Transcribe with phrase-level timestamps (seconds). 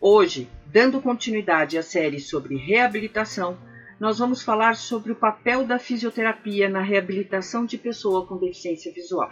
[0.00, 3.58] Hoje, dando continuidade à série sobre reabilitação,
[3.98, 9.28] nós vamos falar sobre o papel da fisioterapia na reabilitação de pessoa com deficiência visual.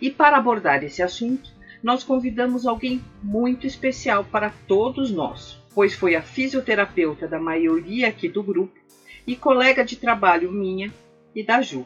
[0.00, 1.50] E para abordar esse assunto,
[1.82, 8.28] nós convidamos alguém muito especial para todos nós, pois foi a fisioterapeuta da maioria aqui
[8.28, 8.78] do grupo
[9.26, 10.94] e colega de trabalho minha
[11.34, 11.84] e da Ju.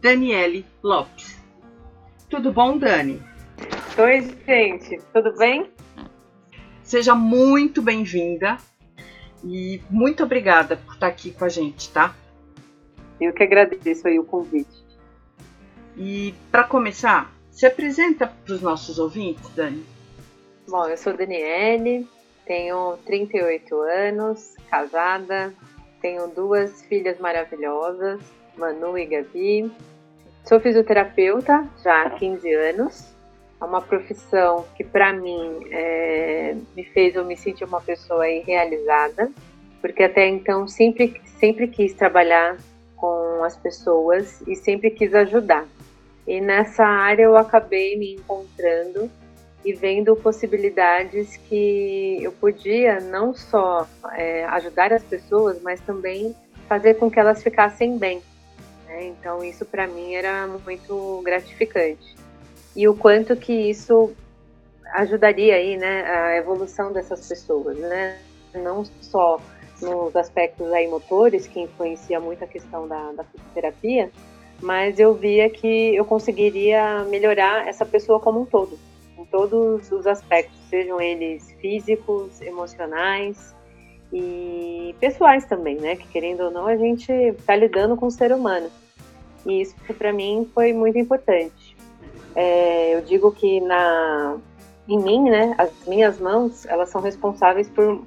[0.00, 1.38] Daniele Lopes.
[2.30, 3.20] Tudo bom, Dani?
[3.98, 5.70] Oi, gente, tudo bem?
[6.88, 8.56] Seja muito bem-vinda
[9.44, 12.16] e muito obrigada por estar aqui com a gente, tá?
[13.20, 14.82] Eu que agradeço aí o convite.
[15.98, 19.84] E para começar, se apresenta para os nossos ouvintes, Dani.
[20.66, 22.08] Bom, eu sou Daniele,
[22.46, 25.52] tenho 38 anos, casada,
[26.00, 28.18] tenho duas filhas maravilhosas,
[28.56, 29.70] Manu e Gabi.
[30.42, 33.17] Sou fisioterapeuta já há 15 anos.
[33.60, 39.30] É uma profissão que, para mim, é, me fez eu me sentir uma pessoa realizada,
[39.80, 42.56] porque até então sempre, sempre quis trabalhar
[42.96, 45.66] com as pessoas e sempre quis ajudar.
[46.26, 49.10] E nessa área eu acabei me encontrando
[49.64, 56.34] e vendo possibilidades que eu podia não só é, ajudar as pessoas, mas também
[56.68, 58.22] fazer com que elas ficassem bem.
[58.86, 59.06] Né?
[59.06, 62.16] Então isso para mim era muito gratificante
[62.74, 64.12] e o quanto que isso
[64.92, 68.18] ajudaria aí, né, a evolução dessas pessoas, né?
[68.54, 69.40] Não só
[69.82, 74.10] nos aspectos aí motores que influencia muito a questão da, da fisioterapia,
[74.60, 78.78] mas eu via que eu conseguiria melhorar essa pessoa como um todo
[79.18, 83.54] em todos os aspectos, sejam eles físicos, emocionais
[84.12, 85.96] e pessoais também, né?
[85.96, 88.70] Que querendo ou não, a gente está lidando com o ser humano.
[89.44, 91.52] E isso para mim foi muito importante.
[92.34, 94.38] É, eu digo que na
[94.88, 98.02] em mim, né, as minhas mãos, elas são responsáveis por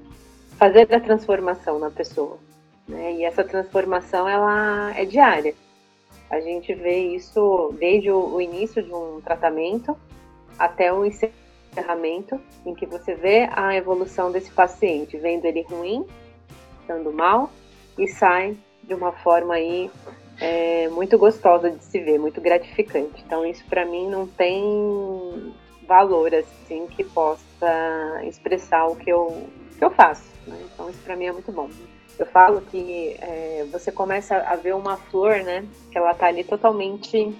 [0.58, 2.40] fazer a transformação na pessoa,
[2.88, 3.14] né?
[3.14, 5.54] E essa transformação ela é diária.
[6.30, 9.96] A gente vê isso desde o, início de um tratamento
[10.58, 16.06] até o encerramento, em que você vê a evolução desse paciente, vendo ele ruim,
[16.80, 17.52] estando mal,
[17.98, 19.92] e sai de uma forma aí
[20.42, 23.24] é, muito gostosa de se ver, muito gratificante.
[23.26, 25.54] Então isso para mim não tem
[25.88, 29.48] valor assim que possa expressar o que eu,
[29.78, 30.24] que eu faço.
[30.48, 30.58] Né?
[30.74, 31.70] Então isso para mim é muito bom.
[32.18, 35.66] Eu falo que é, você começa a ver uma flor, né?
[35.92, 37.34] Que ela tá ali totalmente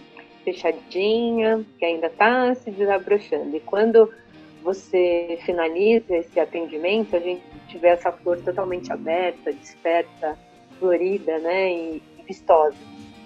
[0.44, 3.56] fechadinha, que ainda está se desabrochando.
[3.56, 4.12] E quando
[4.64, 7.44] você finaliza esse atendimento, a gente
[7.80, 10.38] vê essa flor totalmente aberta, desperta,
[10.80, 12.76] florida, né, e vistosa.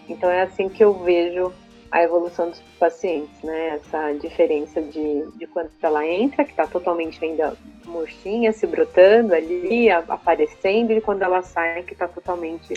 [0.09, 1.53] Então é assim que eu vejo
[1.91, 3.75] a evolução dos pacientes, né?
[3.75, 7.55] Essa diferença de, de quando ela entra, que está totalmente ainda
[7.85, 12.73] murchinha, se brotando ali, aparecendo, e quando ela sai, que está totalmente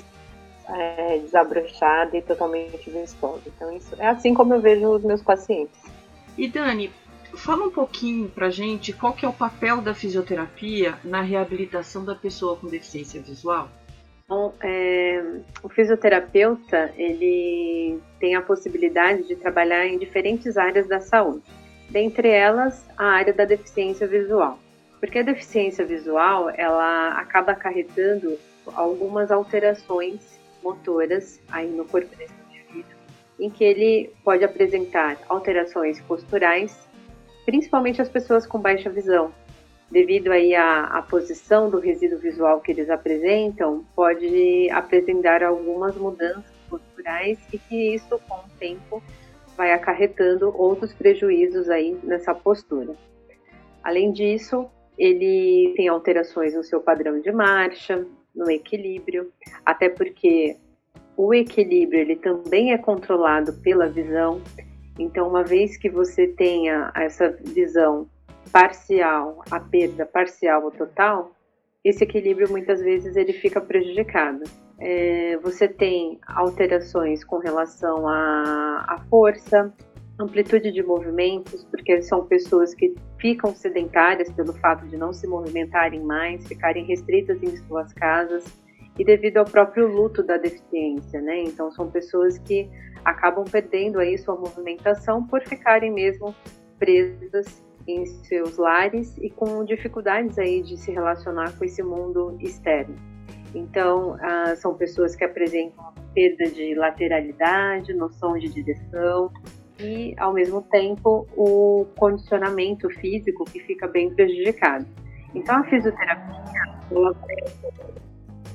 [0.69, 3.43] é, desabrochada e totalmente vistosa.
[3.47, 5.81] Então, isso é assim como eu vejo os meus pacientes.
[6.37, 6.93] E Dani,
[7.35, 12.15] fala um pouquinho pra gente qual que é o papel da fisioterapia na reabilitação da
[12.15, 13.69] pessoa com deficiência visual.
[14.29, 21.43] Bom, é, o fisioterapeuta ele tem a possibilidade de trabalhar em diferentes áreas da saúde,
[21.89, 24.59] dentre elas a área da deficiência visual,
[25.01, 28.39] porque a deficiência visual ela acaba acarretando
[28.75, 32.99] algumas alterações motoras aí no corpo desse indivíduo,
[33.41, 36.87] em que ele pode apresentar alterações posturais,
[37.47, 39.33] principalmente as pessoas com baixa visão.
[39.91, 46.45] Devido aí à, à posição do resíduo visual que eles apresentam, pode apresentar algumas mudanças
[46.69, 49.03] posturais e que isso, com o tempo,
[49.57, 52.95] vai acarretando outros prejuízos aí nessa postura.
[53.83, 54.69] Além disso,
[54.99, 59.33] ele tem alterações no seu padrão de marcha, no equilíbrio,
[59.65, 60.57] até porque
[61.17, 64.43] o equilíbrio ele também é controlado pela visão.
[64.99, 68.07] Então, uma vez que você tenha essa visão
[68.53, 71.33] parcial, a perda parcial ou total,
[71.85, 74.45] esse equilíbrio muitas vezes ele fica prejudicado.
[74.81, 79.73] É, você tem alterações com relação à, força,
[80.19, 86.01] amplitude de movimentos, porque são pessoas que ficam sedentárias pelo fato de não se movimentarem
[86.03, 88.45] mais, ficarem restritas em suas casas
[88.99, 91.45] e devido ao próprio luto da deficiência, né?
[91.45, 92.69] Então são pessoas que
[93.05, 96.35] acabam perdendo aí sua movimentação por ficarem mesmo
[96.79, 102.95] presas em seus lares e com dificuldades aí de se relacionar com esse mundo externo.
[103.55, 109.33] Então, ah, são pessoas que apresentam perda de lateralidade, noção de direção
[109.81, 114.87] e, ao mesmo tempo, o condicionamento físico que fica bem prejudicado.
[115.35, 116.39] Então, a fisioterapia
[116.91, 117.15] ela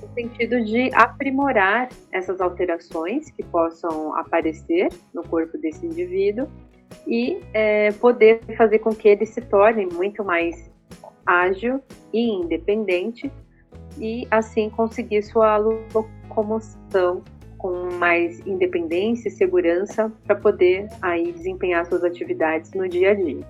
[0.01, 6.47] no sentido de aprimorar essas alterações que possam aparecer no corpo desse indivíduo
[7.07, 10.71] e é, poder fazer com que ele se torne muito mais
[11.25, 11.81] ágil
[12.11, 13.31] e independente
[13.97, 17.23] e assim conseguir sua locomoção
[17.57, 23.45] com mais independência e segurança para poder aí desempenhar suas atividades no dia a dia.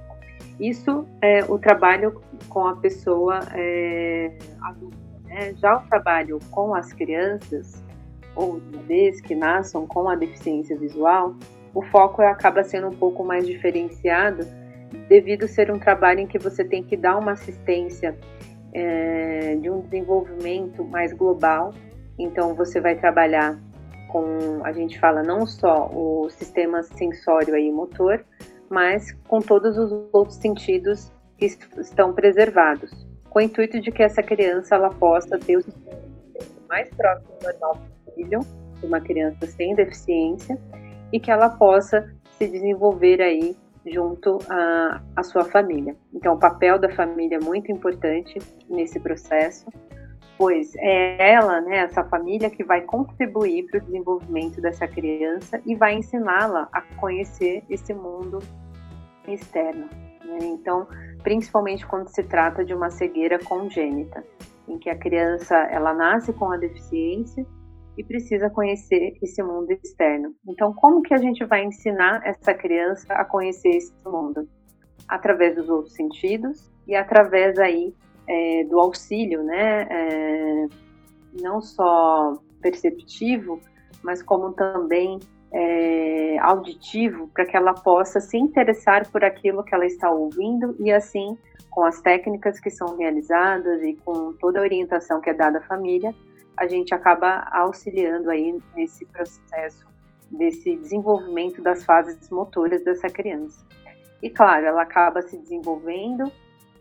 [0.60, 4.98] Isso é o trabalho com a pessoa é, adulta.
[5.24, 5.54] Né?
[5.56, 7.84] Já o trabalho com as crianças
[8.36, 11.36] ou bebês que nasçam com a deficiência visual,
[11.74, 14.46] o foco acaba sendo um pouco mais diferenciado
[15.08, 18.16] devido ser um trabalho em que você tem que dar uma assistência
[18.74, 21.74] é, de um desenvolvimento mais global.
[22.18, 23.60] Então você vai trabalhar
[24.10, 28.24] com, a gente fala não só o sistema sensório e motor,
[28.70, 31.46] mas com todos os outros sentidos que
[31.80, 35.64] estão preservados, com o intuito de que essa criança ela possa ter o
[36.70, 38.40] mais próximo normal possível,
[38.84, 40.58] uma criança sem deficiência,
[41.14, 43.56] e que ela possa se desenvolver aí
[43.86, 45.96] junto à, à sua família.
[46.12, 49.66] Então, o papel da família é muito importante nesse processo,
[50.38, 55.76] pois é ela, né, essa família, que vai contribuir para o desenvolvimento dessa criança e
[55.76, 58.40] vai ensiná-la a conhecer esse mundo
[59.28, 59.88] externo.
[60.26, 60.40] Né?
[60.42, 60.88] Então,
[61.22, 64.24] principalmente quando se trata de uma cegueira congênita,
[64.68, 67.46] em que a criança ela nasce com a deficiência
[67.98, 70.34] e precisa conhecer esse mundo externo.
[70.48, 74.48] Então, como que a gente vai ensinar essa criança a conhecer esse mundo?
[75.08, 77.94] Através dos outros sentidos e através aí
[78.28, 79.88] é, do auxílio, né?
[79.90, 80.68] É,
[81.42, 83.60] não só perceptivo,
[84.02, 85.20] mas como também
[85.52, 90.92] é, auditivo, para que ela possa se interessar por aquilo que ela está ouvindo e
[90.92, 91.38] assim,
[91.70, 95.62] com as técnicas que são realizadas e com toda a orientação que é dada à
[95.62, 96.14] família,
[96.58, 99.86] a gente acaba auxiliando aí nesse processo
[100.30, 103.66] desse desenvolvimento das fases motoras dessa criança.
[104.22, 106.32] E claro, ela acaba se desenvolvendo.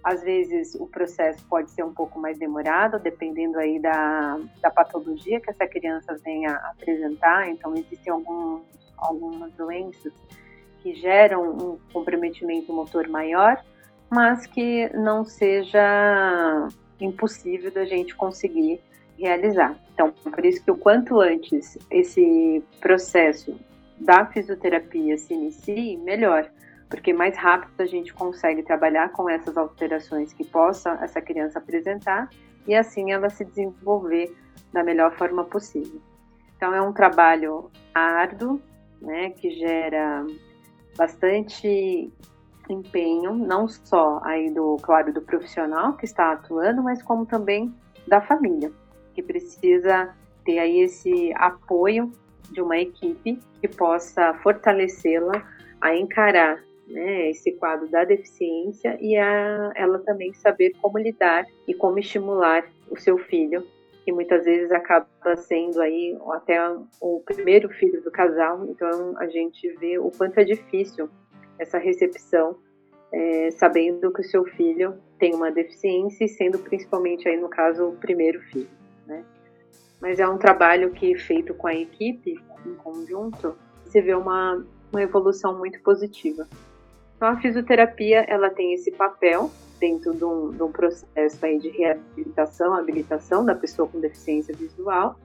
[0.03, 5.41] Às vezes o processo pode ser um pouco mais demorado, dependendo aí da, da patologia
[5.41, 7.49] que essa criança venha apresentar.
[7.49, 8.63] Então existem alguns,
[8.97, 10.13] algumas doenças
[10.83, 13.63] que geram um comprometimento motor maior,
[14.11, 16.69] mas que não seja
[17.01, 18.81] impossível da gente conseguir
[19.23, 19.77] realizar.
[19.95, 23.57] Então, por isso que o quanto antes esse processo
[23.99, 26.51] da fisioterapia se inicie, melhor,
[26.91, 32.29] porque mais rápido a gente consegue trabalhar com essas alterações que possa essa criança apresentar
[32.67, 34.35] e assim ela se desenvolver
[34.73, 36.01] da melhor forma possível.
[36.57, 38.61] Então, é um trabalho árduo,
[39.01, 40.27] né, que gera
[40.97, 42.13] bastante
[42.69, 47.75] empenho, não só aí do, claro, do profissional que está atuando, mas como também
[48.07, 48.73] da família
[49.15, 50.15] que precisa
[50.45, 52.13] ter aí esse apoio
[52.51, 55.47] de uma equipe que possa fortalecê-la
[55.81, 61.75] a encarar né, esse quadro da deficiência e a ela também saber como lidar e
[61.75, 63.67] como estimular o seu filho,
[64.05, 66.59] que muitas vezes acaba sendo aí até
[67.01, 71.09] o primeiro filho do casal, então a gente vê o quanto é difícil
[71.59, 72.57] essa recepção,
[73.13, 77.89] é, sabendo que o seu filho tem uma deficiência e sendo principalmente aí no caso
[77.89, 79.25] o primeiro filho né?
[80.01, 85.03] Mas é um trabalho que feito com a equipe, em conjunto, você vê uma, uma
[85.03, 86.49] evolução muito positiva.
[87.17, 91.69] Então a fisioterapia, ela tem esse papel dentro de um, de um processo aí de
[91.69, 95.17] reabilitação, habilitação da pessoa com deficiência visual,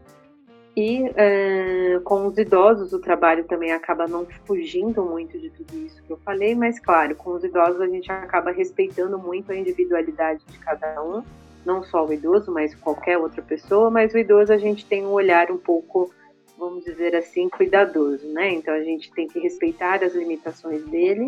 [0.78, 6.04] E é, com os idosos o trabalho também acaba não fugindo muito de tudo isso
[6.04, 10.44] que eu falei, mas claro, com os idosos a gente acaba respeitando muito a individualidade
[10.46, 11.24] de cada um,
[11.68, 15.12] não só o idoso, mas qualquer outra pessoa, mas o idoso a gente tem um
[15.12, 16.10] olhar um pouco,
[16.58, 18.54] vamos dizer assim, cuidadoso, né?
[18.54, 21.28] Então a gente tem que respeitar as limitações dele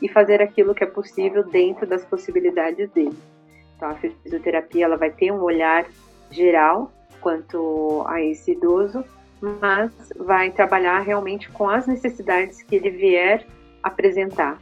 [0.00, 3.18] e fazer aquilo que é possível dentro das possibilidades dele.
[3.76, 5.84] Então a fisioterapia ela vai ter um olhar
[6.30, 9.04] geral quanto a esse idoso,
[9.40, 13.44] mas vai trabalhar realmente com as necessidades que ele vier
[13.82, 14.56] apresentar.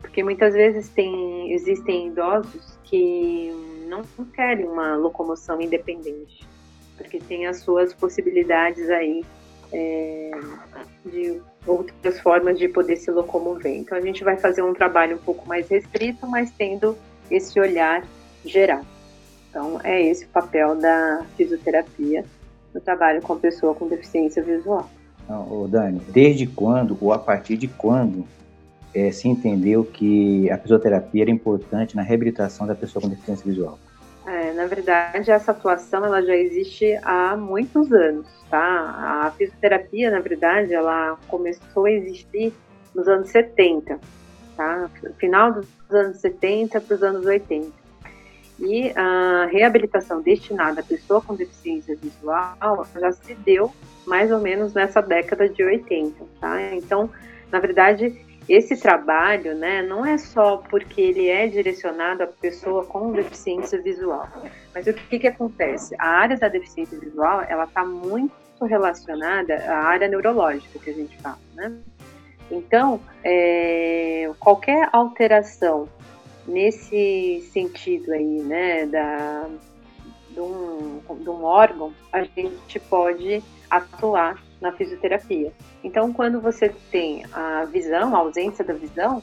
[0.00, 3.52] Porque muitas vezes tem, existem idosos que
[3.92, 6.46] não querem uma locomoção independente,
[6.96, 9.24] porque tem as suas possibilidades aí
[9.72, 10.30] é,
[11.04, 13.76] de outras formas de poder se locomover.
[13.76, 16.96] Então a gente vai fazer um trabalho um pouco mais restrito, mas tendo
[17.30, 18.04] esse olhar
[18.44, 18.82] geral.
[19.48, 22.24] Então, é esse o papel da fisioterapia
[22.72, 24.88] no trabalho com a pessoa com deficiência visual.
[25.28, 28.26] Não, Dani, desde quando ou a partir de quando
[28.94, 33.78] é, se entendeu que a fisioterapia era importante na reabilitação da pessoa com deficiência visual?
[34.26, 39.24] É, na verdade, essa atuação ela já existe há muitos anos, tá?
[39.26, 42.52] A fisioterapia, na verdade, ela começou a existir
[42.94, 43.98] nos anos 70,
[44.56, 44.90] tá?
[45.18, 47.82] Final dos anos 70 para os anos 80.
[48.60, 53.72] E a reabilitação destinada à pessoa com deficiência visual já se deu
[54.06, 56.72] mais ou menos nessa década de 80, tá?
[56.74, 57.10] Então,
[57.50, 58.16] na verdade,
[58.48, 64.28] esse trabalho, né, não é só porque ele é direcionado à pessoa com deficiência visual,
[64.74, 65.94] mas o que que acontece?
[65.98, 68.32] A área da deficiência visual, ela está muito
[68.64, 71.72] relacionada à área neurológica que a gente fala, né?
[72.50, 75.88] Então, é, qualquer alteração
[76.46, 79.48] nesse sentido aí, né, da,
[80.30, 85.52] de, um, de um órgão, a gente pode atuar na fisioterapia.
[85.84, 89.22] Então, quando você tem a visão, a ausência da visão,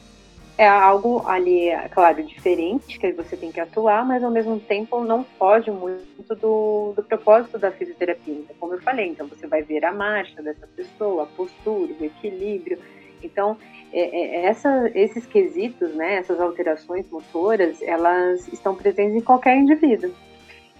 [0.57, 5.23] é algo ali, claro, diferente que você tem que atuar, mas ao mesmo tempo não
[5.23, 8.33] foge muito do, do propósito da fisioterapia.
[8.33, 12.03] Então, como eu falei, então você vai ver a marcha dessa pessoa, a postura, o
[12.03, 12.77] equilíbrio.
[13.23, 13.57] Então,
[13.93, 20.11] é, é, essa, esses quesitos, né, essas alterações motoras, elas estão presentes em qualquer indivíduo.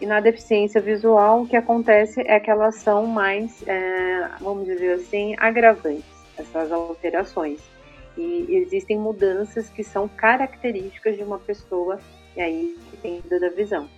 [0.01, 4.93] E na deficiência visual, o que acontece é que elas são mais, é, vamos dizer
[4.93, 6.05] assim, agravantes,
[6.37, 7.59] essas alterações.
[8.17, 11.99] E existem mudanças que são características de uma pessoa
[12.35, 13.89] e aí que tem da visão.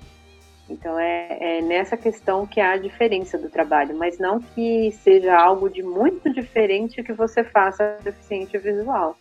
[0.69, 5.35] Então é, é, nessa questão que há a diferença do trabalho, mas não que seja
[5.35, 9.17] algo de muito diferente que você faça deficiente visual.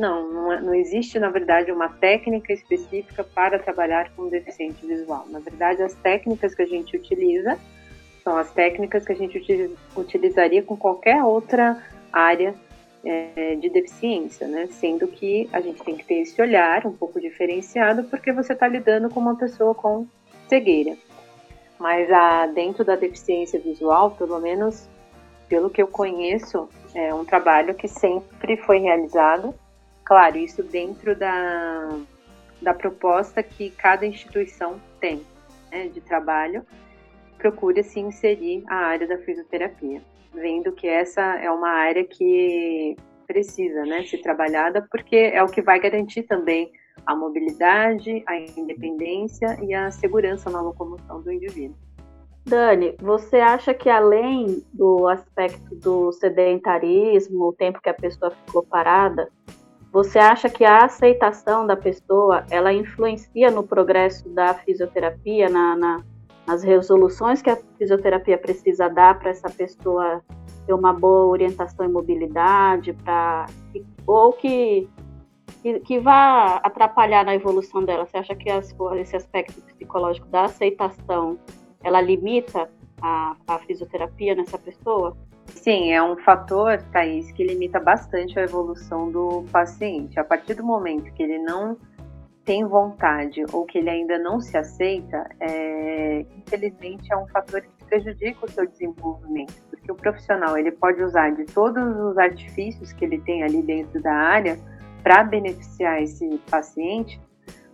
[0.00, 5.26] Não, não, é, não, existe, na verdade, uma técnica específica para trabalhar com deficiente visual.
[5.28, 7.58] Na verdade, as técnicas que a gente utiliza
[8.24, 9.36] são as técnicas que a gente
[9.94, 12.54] utilizaria com qualquer outra área
[13.04, 14.68] é, de deficiência, né?
[14.70, 18.66] Sendo que a gente tem que ter esse olhar um pouco diferenciado, porque você está
[18.66, 20.06] lidando com uma pessoa com
[20.48, 20.96] cegueira.
[21.78, 24.88] Mas a, dentro da deficiência visual, pelo menos
[25.46, 29.54] pelo que eu conheço, é um trabalho que sempre foi realizado.
[30.10, 31.88] Claro, isso dentro da,
[32.60, 35.22] da proposta que cada instituição tem
[35.70, 36.66] né, de trabalho,
[37.38, 40.02] procura se inserir a área da fisioterapia,
[40.34, 45.62] vendo que essa é uma área que precisa né, ser trabalhada, porque é o que
[45.62, 46.72] vai garantir também
[47.06, 51.76] a mobilidade, a independência e a segurança na locomoção do indivíduo.
[52.44, 58.64] Dani, você acha que além do aspecto do sedentarismo, o tempo que a pessoa ficou
[58.64, 59.30] parada,
[59.92, 66.04] você acha que a aceitação da pessoa ela influencia no progresso da fisioterapia, na, na,
[66.46, 70.22] nas resoluções que a fisioterapia precisa dar para essa pessoa
[70.66, 73.46] ter uma boa orientação e mobilidade, para
[74.06, 74.88] ou que
[75.62, 78.06] que, que vá atrapalhar na evolução dela?
[78.06, 81.38] Você acha que as, esse aspecto psicológico da aceitação
[81.82, 82.70] ela limita
[83.02, 85.16] a, a fisioterapia nessa pessoa?
[85.54, 90.18] Sim, é um fator, Thaís, que limita bastante a evolução do paciente.
[90.18, 91.76] A partir do momento que ele não
[92.44, 97.84] tem vontade ou que ele ainda não se aceita, é, infelizmente é um fator que
[97.84, 103.04] prejudica o seu desenvolvimento, porque o profissional ele pode usar de todos os artifícios que
[103.04, 104.58] ele tem ali dentro da área
[105.02, 107.20] para beneficiar esse paciente,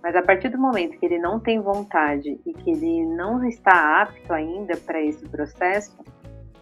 [0.02, 4.02] mas a partir do momento que ele não tem vontade e que ele não está
[4.02, 5.96] apto ainda para esse processo,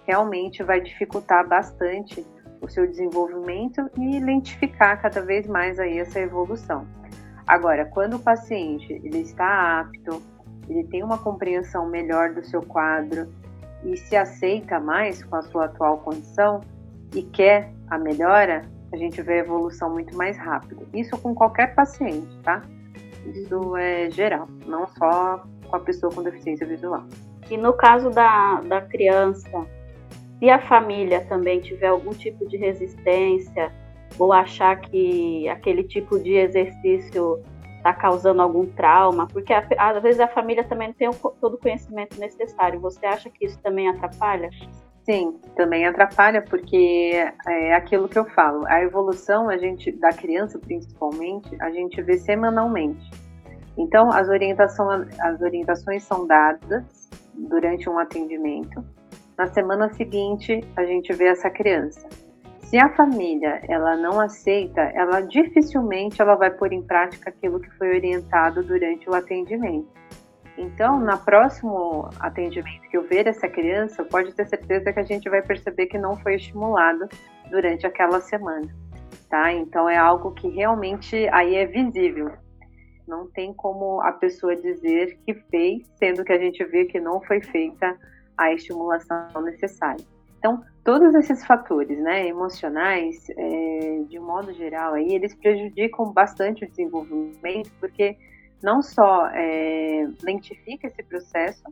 [0.07, 2.25] realmente vai dificultar bastante
[2.61, 6.87] o seu desenvolvimento e lentificar cada vez mais aí essa evolução.
[7.47, 10.23] Agora, quando o paciente ele está apto,
[10.69, 13.31] ele tem uma compreensão melhor do seu quadro
[13.85, 16.63] e se aceita mais com a sua atual condição
[17.15, 20.83] e quer a melhora, a gente vê a evolução muito mais rápida.
[20.95, 22.63] Isso com qualquer paciente, tá?
[23.27, 27.05] Isso é geral, não só com a pessoa com deficiência visual.
[27.51, 29.67] E no caso da, da criança,
[30.45, 33.73] se a família também tiver algum tipo de resistência
[34.19, 37.43] ou achar que aquele tipo de exercício
[37.79, 41.11] está causando algum trauma, porque às vezes a família também não tem
[41.41, 42.79] todo o conhecimento necessário.
[42.81, 44.51] Você acha que isso também atrapalha?
[45.03, 47.15] Sim, também atrapalha porque
[47.49, 48.67] é aquilo que eu falo.
[48.67, 53.11] A evolução a gente da criança principalmente a gente vê semanalmente.
[53.79, 58.85] Então as orientações as orientações são dadas durante um atendimento.
[59.37, 62.09] Na semana seguinte a gente vê essa criança.
[62.61, 67.71] Se a família ela não aceita, ela dificilmente ela vai pôr em prática aquilo que
[67.73, 69.89] foi orientado durante o atendimento.
[70.57, 75.29] Então, no próximo atendimento que eu ver essa criança, pode ter certeza que a gente
[75.29, 77.09] vai perceber que não foi estimulado
[77.51, 78.69] durante aquela semana,
[79.29, 79.53] tá?
[79.53, 82.31] Então é algo que realmente aí é visível.
[83.07, 87.21] Não tem como a pessoa dizer que fez, sendo que a gente vê que não
[87.21, 87.99] foi feita
[88.37, 90.05] a estimulação necessária.
[90.39, 96.65] Então, todos esses fatores, né, emocionais, é, de um modo geral, aí eles prejudicam bastante
[96.65, 98.17] o desenvolvimento, porque
[98.63, 101.63] não só é, lentifica esse processo,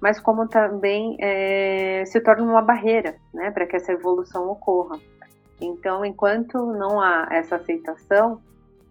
[0.00, 4.98] mas como também é, se torna uma barreira né, para que essa evolução ocorra.
[5.60, 8.40] Então, enquanto não há essa aceitação,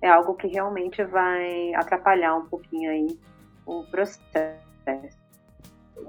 [0.01, 3.19] é algo que realmente vai atrapalhar um pouquinho aí
[3.65, 5.18] o processo.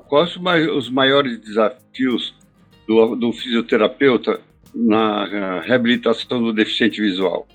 [0.09, 2.37] Quais os maiores desafios
[2.87, 4.40] do, do fisioterapeuta
[4.75, 7.47] na reabilitação do deficiente visual?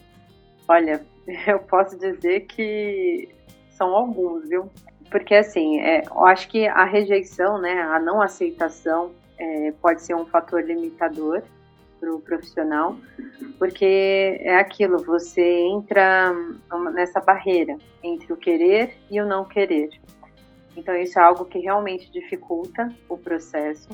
[0.67, 1.01] Olha,
[1.47, 3.29] eu posso dizer que
[3.69, 4.69] são alguns, viu?
[5.11, 10.15] Porque assim, é, eu acho que a rejeição, né, a não aceitação é, pode ser
[10.15, 11.43] um fator limitador
[11.99, 12.97] para o profissional,
[13.57, 16.33] porque é aquilo, você entra
[16.93, 19.89] nessa barreira entre o querer e o não querer.
[20.75, 23.89] Então isso é algo que realmente dificulta o processo.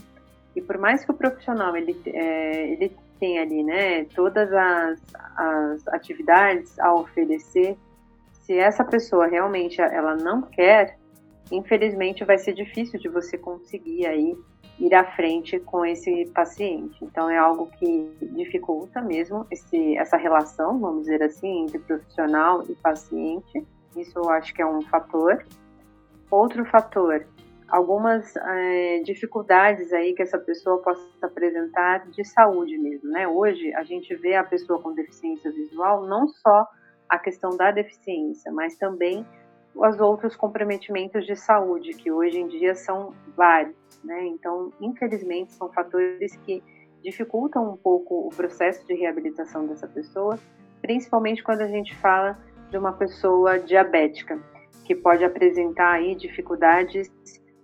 [0.55, 4.99] E por mais que o profissional ele, é, ele tenha ali, né, todas as,
[5.37, 7.77] as atividades a oferecer
[8.51, 10.97] se essa pessoa realmente ela não quer,
[11.51, 14.35] infelizmente vai ser difícil de você conseguir aí
[14.79, 16.97] ir à frente com esse paciente.
[17.03, 22.73] Então é algo que dificulta mesmo esse, essa relação, vamos dizer assim, entre profissional e
[22.75, 23.65] paciente.
[23.95, 25.45] Isso eu acho que é um fator.
[26.31, 27.27] Outro fator,
[27.67, 33.27] algumas é, dificuldades aí que essa pessoa possa apresentar de saúde mesmo, né?
[33.27, 36.65] Hoje a gente vê a pessoa com deficiência visual não só
[37.09, 39.25] a questão da deficiência, mas também
[39.75, 44.25] os outros comprometimentos de saúde, que hoje em dia são vários, né?
[44.27, 46.63] Então, infelizmente, são fatores que
[47.03, 50.39] dificultam um pouco o processo de reabilitação dessa pessoa,
[50.81, 52.37] principalmente quando a gente fala
[52.69, 54.39] de uma pessoa diabética,
[54.85, 57.11] que pode apresentar aí dificuldades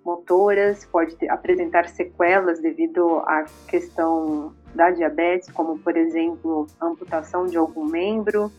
[0.05, 7.57] motoras, pode ter, apresentar sequelas devido à questão da diabetes, como por exemplo, amputação de
[7.57, 8.49] algum membro,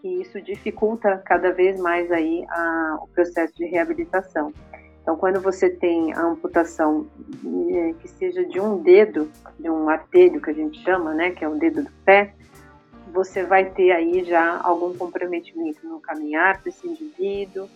[0.00, 4.52] que isso dificulta cada vez mais aí a, o processo de reabilitação.
[5.00, 7.06] Então, quando você tem a amputação
[7.70, 9.30] é, que seja de um dedo,
[9.60, 12.34] de um artelho que a gente chama, né, que é o dedo do pé,
[13.14, 17.68] você vai ter aí já algum comprometimento no caminhar desse indivíduo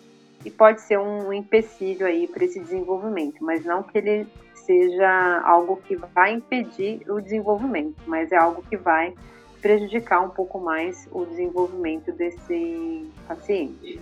[0.44, 5.76] e pode ser um empecilho aí para esse desenvolvimento, mas não que ele seja algo
[5.86, 9.14] que vai impedir o desenvolvimento, mas é algo que vai
[9.62, 14.00] prejudicar um pouco mais o desenvolvimento desse paciente.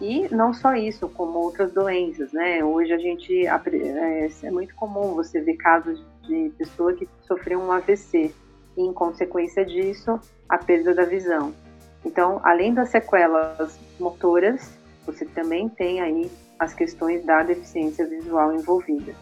[0.00, 2.64] E não só isso, como outras doenças, né?
[2.64, 7.70] Hoje a gente é, é muito comum você ver casos de pessoa que sofreu um
[7.70, 8.34] AVC
[8.76, 11.54] e, em consequência disso, a perda da visão.
[12.04, 14.72] Então, além das sequelas motoras,
[15.06, 19.16] você também tem aí as questões da deficiência visual envolvidas.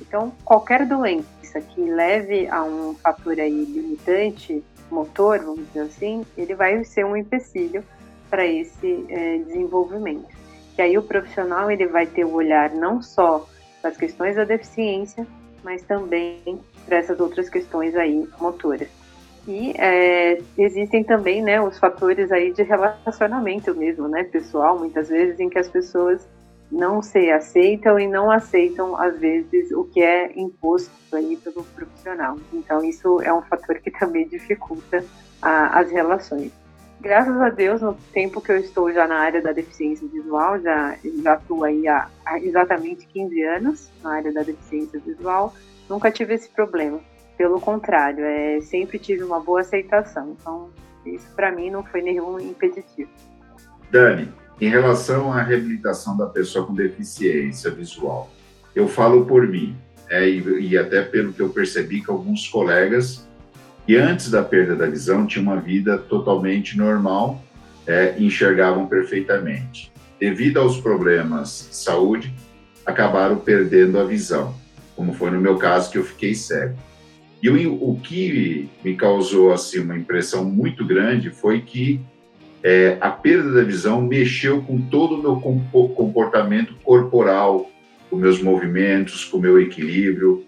[0.00, 6.54] Então, qualquer doença que leve a um fator aí limitante motor, vamos dizer assim, ele
[6.54, 7.84] vai ser um empecilho
[8.30, 10.28] para esse é, desenvolvimento.
[10.74, 13.46] Que aí o profissional ele vai ter o olhar não só
[13.80, 15.26] para as questões da deficiência,
[15.62, 18.88] mas também para essas outras questões aí motoras.
[19.46, 25.38] E é, existem também né, os fatores aí de relacionamento mesmo, né, pessoal, muitas vezes
[25.38, 26.26] em que as pessoas
[26.70, 32.36] não se aceitam e não aceitam, às vezes, o que é imposto aí pelo profissional.
[32.52, 35.02] Então, isso é um fator que também dificulta
[35.40, 36.52] a, as relações.
[37.00, 40.96] Graças a Deus, no tempo que eu estou já na área da deficiência visual, já,
[41.22, 45.54] já atuo aí há, há exatamente 15 anos na área da deficiência visual,
[45.88, 47.00] nunca tive esse problema.
[47.36, 50.36] Pelo contrário, é, sempre tive uma boa aceitação.
[50.40, 50.70] Então,
[51.06, 53.10] isso para mim não foi nenhum impeditivo.
[53.90, 54.28] Dani,
[54.60, 58.28] em relação à reabilitação da pessoa com deficiência visual,
[58.74, 59.76] eu falo por mim,
[60.10, 63.28] é, e, e até pelo que eu percebi que alguns colegas
[63.88, 67.42] que antes da perda da visão tinham uma vida totalmente normal,
[67.86, 69.90] é, enxergavam perfeitamente.
[70.20, 72.34] Devido aos problemas de saúde,
[72.84, 74.54] acabaram perdendo a visão,
[74.98, 76.76] como foi no meu caso que eu fiquei cego.
[77.40, 82.00] E o, o que me causou assim uma impressão muito grande foi que
[82.64, 85.36] é, a perda da visão mexeu com todo o meu
[85.94, 87.70] comportamento corporal,
[88.10, 90.44] com meus movimentos, com meu equilíbrio.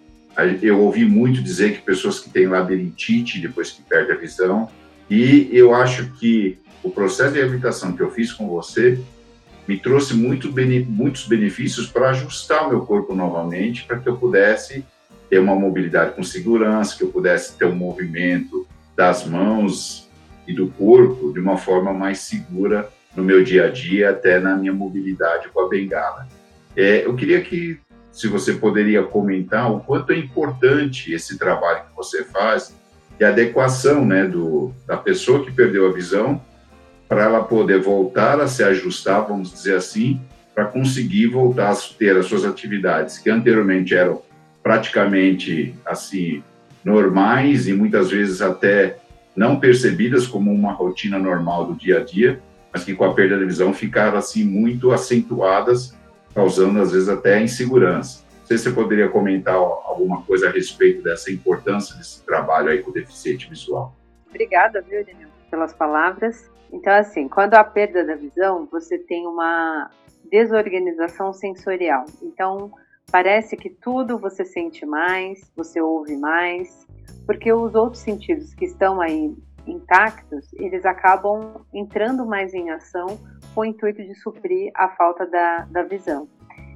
[0.61, 4.69] Eu ouvi muito dizer que pessoas que têm labirintite depois que perdem a visão,
[5.09, 8.99] e eu acho que o processo de reabilitação que eu fiz com você
[9.71, 10.53] me trouxe muito,
[10.89, 14.85] muitos benefícios para ajustar o meu corpo novamente, para que eu pudesse
[15.29, 20.11] ter uma mobilidade com segurança, que eu pudesse ter um movimento das mãos
[20.45, 24.57] e do corpo de uma forma mais segura no meu dia a dia, até na
[24.57, 26.27] minha mobilidade com a bengala.
[26.77, 27.79] É, eu queria que,
[28.11, 32.75] se você poderia comentar o quanto é importante esse trabalho que você faz
[33.17, 36.43] de adequação né, do, da pessoa que perdeu a visão
[37.11, 40.21] para ela poder voltar a se ajustar, vamos dizer assim,
[40.55, 44.23] para conseguir voltar a ter as suas atividades que anteriormente eram
[44.63, 46.41] praticamente assim
[46.85, 48.99] normais e muitas vezes até
[49.35, 52.41] não percebidas como uma rotina normal do dia a dia,
[52.73, 55.97] mas que com a perda da visão ficaram assim muito acentuadas,
[56.33, 58.25] causando às vezes até insegurança.
[58.39, 62.79] Não sei se você poderia comentar alguma coisa a respeito dessa importância desse trabalho aí
[62.79, 63.97] com o deficiente visual.
[64.29, 66.49] Obrigada, viu, Daniel, pelas palavras.
[66.73, 69.91] Então, assim, quando há perda da visão, você tem uma
[70.31, 72.05] desorganização sensorial.
[72.23, 72.73] Então,
[73.11, 76.87] Parece que tudo você sente mais, você ouve mais,
[77.27, 79.35] porque os outros sentidos que estão aí
[79.67, 83.19] intactos, eles acabam entrando mais em ação
[83.53, 86.29] com o intuito de suprir a falta da, da visão.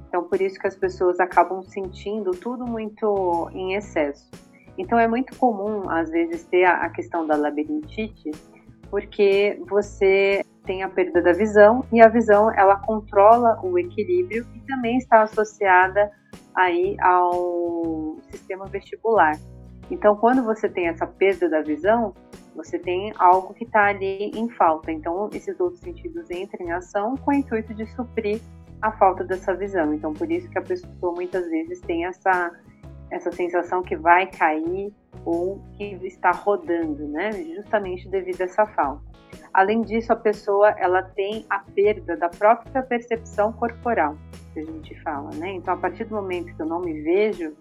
[0.07, 4.29] Então, por isso que as pessoas acabam sentindo tudo muito em excesso.
[4.77, 8.31] Então, é muito comum, às vezes, ter a, a questão da labirintite,
[8.95, 14.59] porque você tem a perda da visão e a visão ela controla o equilíbrio e
[14.61, 16.09] também está associada
[16.55, 19.37] aí ao sistema vestibular.
[19.91, 22.13] Então, quando você tem essa perda da visão,
[22.55, 24.93] você tem algo que está ali em falta.
[24.93, 28.39] Então, esses outros sentidos entram em ação com o intuito de suprir
[28.81, 29.93] a falta dessa visão.
[29.93, 32.49] Então, por isso que a pessoa muitas vezes tem essa
[33.11, 37.31] essa sensação que vai cair ou que está rodando, né?
[37.55, 39.03] Justamente devido a essa falta.
[39.53, 44.15] Além disso, a pessoa ela tem a perda da própria percepção corporal,
[44.53, 45.51] que a gente fala, né?
[45.51, 47.55] Então, a partir do momento que eu não me vejo,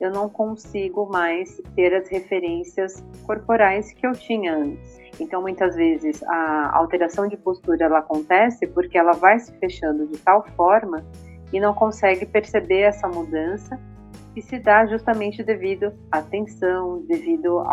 [0.00, 5.00] eu não consigo mais ter as referências corporais que eu tinha antes.
[5.18, 10.18] Então, muitas vezes a alteração de postura ela acontece porque ela vai se fechando de
[10.18, 11.04] tal forma
[11.52, 13.80] e não consegue perceber essa mudança
[14.36, 17.64] que se dá justamente devido à tensão, devido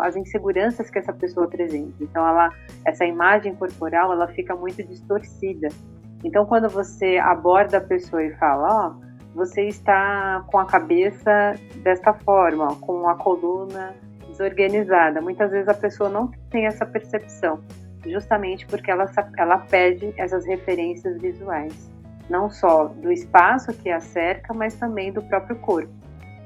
[0.00, 1.92] às inseguranças que essa pessoa apresenta.
[2.00, 2.50] Então, ela,
[2.86, 5.68] essa imagem corporal, ela fica muito distorcida.
[6.24, 11.56] Então, quando você aborda a pessoa e fala, ó, oh, você está com a cabeça
[11.82, 13.94] desta forma, com a coluna
[14.28, 15.20] desorganizada.
[15.20, 17.60] Muitas vezes a pessoa não tem essa percepção,
[18.06, 19.04] justamente porque ela,
[19.36, 21.91] ela pede essas referências visuais
[22.32, 25.92] não só do espaço que a cerca, mas também do próprio corpo.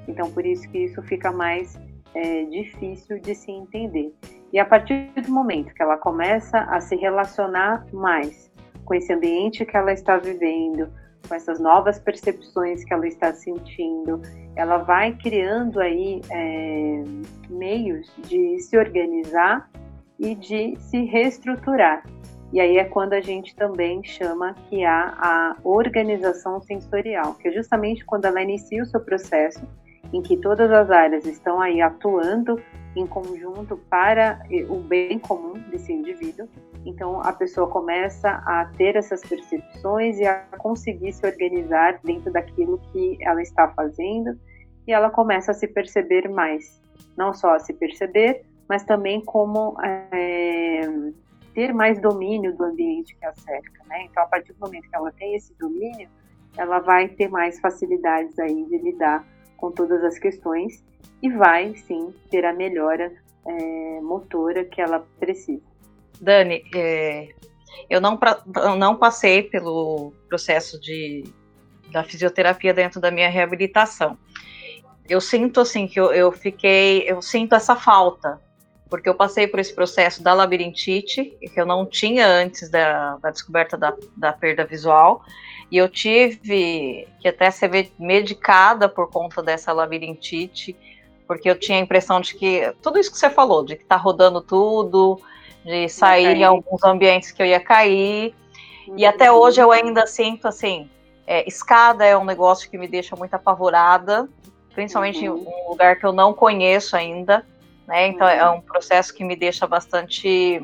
[0.09, 1.79] Então, por isso que isso fica mais
[2.13, 4.13] é, difícil de se entender.
[4.53, 8.51] E a partir do momento que ela começa a se relacionar mais
[8.85, 10.89] com esse ambiente que ela está vivendo,
[11.29, 14.21] com essas novas percepções que ela está sentindo,
[14.57, 17.03] ela vai criando aí é,
[17.49, 19.69] meios de se organizar
[20.19, 22.03] e de se reestruturar.
[22.53, 27.53] E aí é quando a gente também chama que há a organização sensorial, que é
[27.53, 29.67] justamente quando ela inicia o seu processo,
[30.13, 32.61] em que todas as áreas estão aí atuando
[32.95, 36.49] em conjunto para o bem comum desse indivíduo.
[36.85, 42.81] Então a pessoa começa a ter essas percepções e a conseguir se organizar dentro daquilo
[42.93, 44.39] que ela está fazendo
[44.87, 46.81] e ela começa a se perceber mais,
[47.17, 50.89] não só a se perceber, mas também como é,
[51.57, 54.05] ter mais domínio do ambiente que a cerca, né?
[54.05, 56.07] Então, a partir do momento que ela tem esse domínio,
[56.55, 60.85] ela vai ter mais facilidades aí de lidar com todas as questões
[61.23, 63.11] e vai, sim, ter a melhora
[63.47, 65.63] é, motora que ela precisa.
[66.21, 67.29] Dani, é,
[67.89, 68.21] eu não,
[68.79, 71.25] não passei pelo processo de,
[71.91, 74.19] da fisioterapia dentro da minha reabilitação.
[75.09, 78.45] Eu sinto assim que eu, eu fiquei, eu sinto essa falta,
[78.89, 83.31] porque eu passei por esse processo da labirintite, que eu não tinha antes da, da
[83.31, 85.23] descoberta da, da perda visual,
[85.71, 90.77] e eu tive que até ser medicada por conta dessa labirintite,
[91.27, 93.97] porque eu tinha a impressão de que tudo isso que você falou, de que tá
[93.97, 95.21] rodando tudo,
[95.65, 98.33] de sair em alguns ambientes que eu ia cair.
[98.87, 98.95] Uhum.
[98.97, 100.89] E até hoje eu ainda sinto assim,
[101.27, 104.29] é, escada é um negócio que me deixa muito apavorada,
[104.73, 105.39] principalmente uhum.
[105.39, 107.45] em um lugar que eu não conheço ainda,
[107.87, 108.09] né?
[108.09, 108.33] Então uhum.
[108.33, 110.63] é um processo que me deixa bastante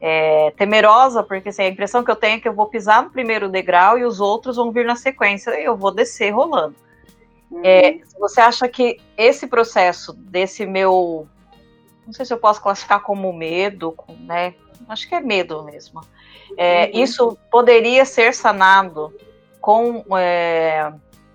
[0.00, 3.10] é, temerosa, porque assim, a impressão que eu tenho é que eu vou pisar no
[3.10, 6.76] primeiro degrau e os outros vão vir na sequência, e eu vou descer rolando.
[7.50, 7.60] Uhum.
[7.64, 11.28] É, você acha que esse processo desse meu
[12.06, 14.54] não sei se eu posso classificar como medo, né?
[14.88, 16.00] Acho que é medo mesmo.
[16.56, 17.02] É, uhum.
[17.02, 19.12] Isso poderia ser sanado
[19.60, 20.92] com é,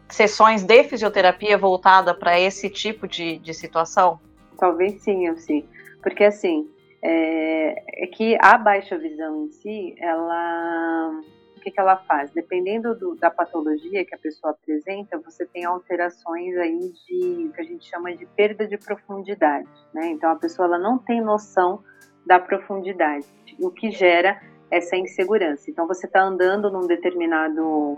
[0.08, 4.20] sessões de fisioterapia voltada para esse tipo de, de situação?
[4.62, 5.68] Talvez sim, eu sim.
[6.04, 6.70] Porque assim,
[7.02, 11.20] é, é que a baixa visão em si, ela
[11.58, 12.30] o que, que ela faz?
[12.30, 17.64] Dependendo do, da patologia que a pessoa apresenta, você tem alterações aí de que a
[17.64, 20.10] gente chama de perda de profundidade, né?
[20.10, 21.84] Então a pessoa ela não tem noção
[22.24, 23.26] da profundidade,
[23.60, 25.72] o que gera essa insegurança.
[25.72, 27.98] Então você está andando num determinado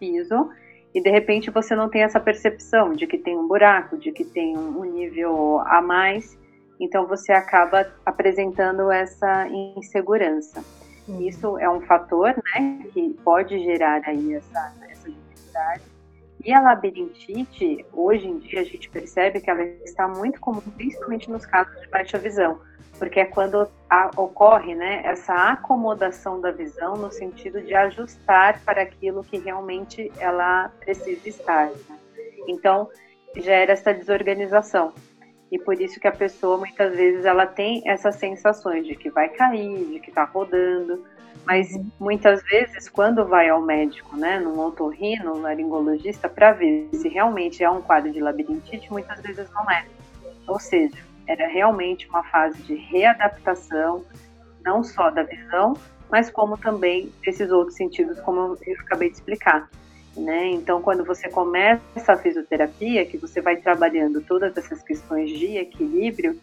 [0.00, 0.50] piso
[0.94, 4.24] e de repente você não tem essa percepção de que tem um buraco, de que
[4.24, 6.38] tem um nível a mais,
[6.78, 10.64] então você acaba apresentando essa insegurança.
[11.20, 15.93] Isso é um fator, né, que pode gerar aí essa, essa dificuldade.
[16.44, 21.30] E a labirintite, hoje em dia, a gente percebe que ela está muito comum, principalmente
[21.30, 22.60] nos casos de baixa visão,
[22.98, 28.82] porque é quando a, ocorre né, essa acomodação da visão no sentido de ajustar para
[28.82, 31.68] aquilo que realmente ela precisa estar.
[31.68, 31.98] Né?
[32.46, 32.90] Então,
[33.36, 34.92] gera essa desorganização
[35.54, 39.28] e por isso que a pessoa muitas vezes ela tem essas sensações de que vai
[39.28, 41.04] cair, de que está rodando,
[41.46, 41.90] mas uhum.
[41.98, 47.70] muitas vezes quando vai ao médico, né, num otorrino, laringologista, para ver se realmente é
[47.70, 49.84] um quadro de labirintite, muitas vezes não é.
[50.46, 54.04] Ou seja, era realmente uma fase de readaptação,
[54.64, 55.74] não só da visão,
[56.10, 59.68] mas como também desses outros sentidos, como eu acabei de explicar.
[60.16, 60.46] Né?
[60.46, 66.38] Então, quando você começa a fisioterapia, que você vai trabalhando todas essas questões de equilíbrio,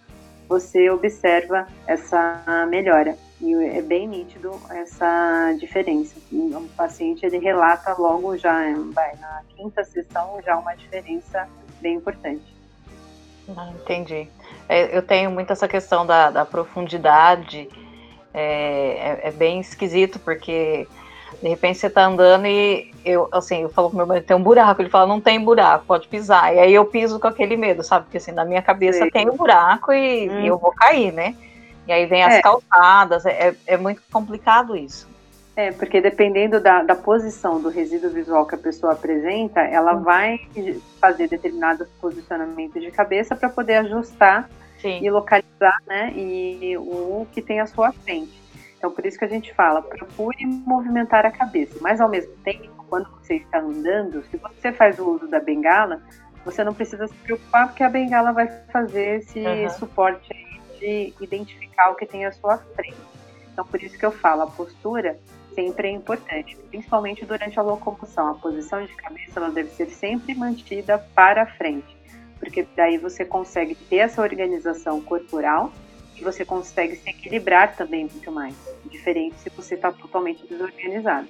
[0.50, 3.16] você observa essa melhora.
[3.42, 6.16] E é bem nítido essa diferença.
[6.32, 8.54] O paciente ele relata logo já,
[8.94, 11.48] vai, na quinta sessão, já uma diferença
[11.82, 12.44] bem importante.
[13.58, 14.28] Ah, entendi.
[14.70, 17.68] É, eu tenho muito essa questão da, da profundidade.
[18.34, 20.88] É, é, é bem esquisito, porque
[21.42, 24.44] de repente você tá andando e eu, assim, eu falo pro meu marido, tem um
[24.44, 24.82] buraco.
[24.82, 26.54] Ele fala, não tem buraco, pode pisar.
[26.54, 28.06] E aí eu piso com aquele medo, sabe?
[28.06, 29.10] Porque assim, na minha cabeça Sim.
[29.10, 30.42] tem um buraco e, hum.
[30.42, 31.36] e, eu vou cair, né?
[31.92, 32.42] E aí vem as é.
[32.42, 35.10] calçadas, é, é muito complicado isso.
[35.58, 40.02] É, porque dependendo da, da posição do resíduo visual que a pessoa apresenta, ela hum.
[40.02, 40.40] vai
[41.02, 44.50] fazer determinados posicionamentos de cabeça para poder ajustar
[44.80, 45.04] Sim.
[45.04, 46.14] e localizar, né?
[46.16, 48.42] E o que tem à sua frente.
[48.78, 51.78] Então, por isso que a gente fala, procure movimentar a cabeça.
[51.82, 56.02] Mas, ao mesmo tempo, quando você está andando, se você faz o uso da bengala,
[56.46, 59.70] você não precisa se preocupar, porque a bengala vai fazer esse uhum.
[59.72, 60.51] suporte
[60.82, 62.98] de identificar o que tem à sua frente.
[63.54, 65.20] Então, por isso que eu falo, a postura
[65.54, 68.30] sempre é importante, principalmente durante a locomoção.
[68.30, 71.96] A posição de cabeça ela deve ser sempre mantida para frente,
[72.40, 75.72] porque daí você consegue ter essa organização corporal
[76.16, 78.56] que você consegue se equilibrar também muito mais.
[78.90, 81.28] Diferente se você está totalmente desorganizado.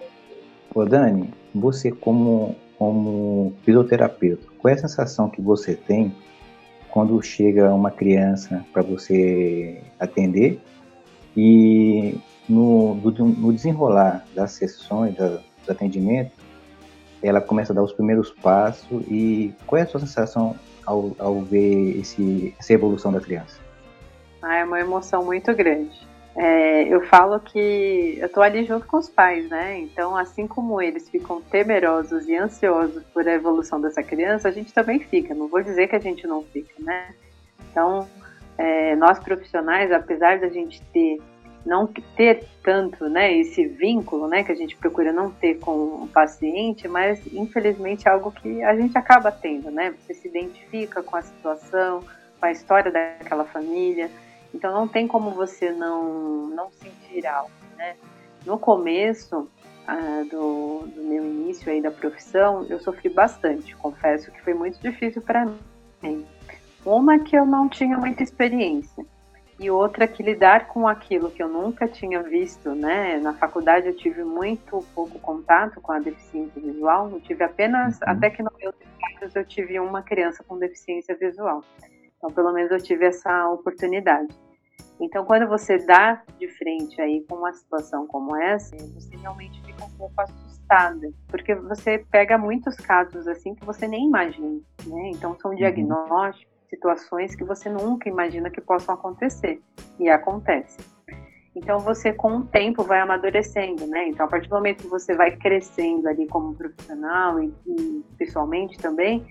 [0.74, 6.16] Ô Dani, você como, como fisioterapeuta, qual é a sensação que você tem
[6.92, 10.62] quando chega uma criança para você atender
[11.36, 16.34] e no, no, desenrolar das sessões, dos atendimentos,
[17.24, 21.42] ela começa a dar os primeiros passos e qual é a sua sensação ao, ao
[21.42, 23.60] ver esse, essa evolução da criança?
[24.42, 26.11] Ah, é uma emoção muito grande.
[26.36, 29.78] É, eu falo que eu tô ali junto com os pais, né?
[29.80, 34.74] Então, assim como eles ficam temerosos e ansiosos por a evolução dessa criança, a gente
[34.74, 35.34] também fica.
[35.34, 37.14] Não vou dizer que a gente não fica, né?
[37.70, 38.08] Então,
[38.58, 41.20] é, nós profissionais, apesar da gente ter
[41.64, 46.10] não ter tanto, né, esse vínculo, né, que a gente procura não ter com o
[46.12, 49.94] paciente, mas infelizmente é algo que a gente acaba tendo, né?
[50.00, 52.00] Você se identifica com a situação,
[52.40, 54.10] com a história daquela família
[54.54, 57.96] Então não tem como você não, não sentir algo, né?
[58.46, 59.50] No começo
[59.88, 64.80] ah, do, do meu início aí da profissão, eu sofri bastante, confesso que foi muito
[64.80, 65.46] difícil para
[66.02, 66.26] mim.
[66.86, 69.06] Uma que eu não tinha muita experiência
[69.60, 73.20] e outra que lidar com aquilo que eu nunca tinha visto, né?
[73.20, 78.08] Na faculdade eu tive muito pouco contato com a deficiência visual, eu tive apenas, uhum.
[78.08, 78.74] até que no meu
[79.36, 81.64] eu tive uma criança com deficiência visual.
[82.22, 84.38] Então, pelo menos eu tive essa oportunidade.
[85.00, 89.84] Então, quando você dá de frente aí com uma situação como essa, você realmente fica
[89.84, 95.10] um pouco assustada, porque você pega muitos casos assim que você nem imagina, né?
[95.10, 95.58] Então, são uhum.
[95.58, 99.62] diagnósticos situações que você nunca imagina que possam acontecer
[100.00, 100.80] e acontece.
[101.54, 104.08] Então você com o tempo vai amadurecendo, né?
[104.08, 108.78] Então a partir do momento que você vai crescendo ali como profissional e, e pessoalmente
[108.78, 109.26] também,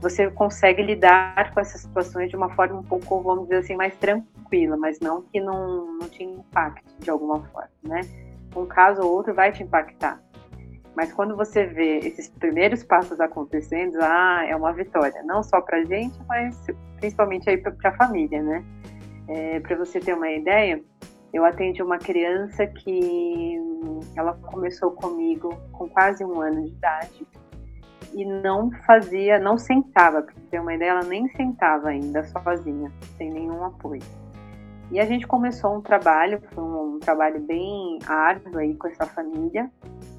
[0.00, 3.96] você consegue lidar com essas situações de uma forma um pouco, vamos dizer assim, mais
[3.96, 8.00] tranquila, mas não que não, não te impacte de alguma forma, né?
[8.54, 10.20] Um caso ou outro vai te impactar,
[10.94, 15.22] mas quando você vê esses primeiros passos acontecendo, ah, é uma vitória.
[15.24, 16.56] Não só para a gente, mas
[16.98, 18.64] principalmente aí para a família, né?
[19.26, 20.80] É, para você ter uma ideia,
[21.32, 23.58] eu atendi uma criança que
[24.16, 27.26] ela começou comigo com quase um ano de idade
[28.14, 33.30] e não fazia, não sentava, para ter uma ideia, ela nem sentava ainda sozinha, sem
[33.30, 34.02] nenhum apoio.
[34.90, 39.06] E a gente começou um trabalho, foi um, um trabalho bem árduo aí com essa
[39.06, 39.70] família.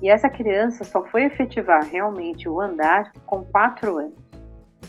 [0.02, 4.26] E essa criança só foi efetivar realmente o andar com quatro anos.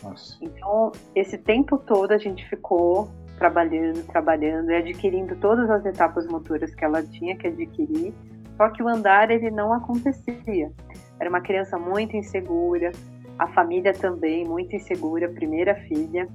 [0.03, 0.37] Nossa.
[0.41, 6.73] Então, esse tempo todo a gente ficou trabalhando, trabalhando e adquirindo todas as etapas motoras
[6.73, 8.13] que ela tinha que adquirir.
[8.57, 10.71] Só que o andar ele não acontecia.
[11.19, 12.91] Era uma criança muito insegura,
[13.37, 16.27] a família também muito insegura, primeira filha.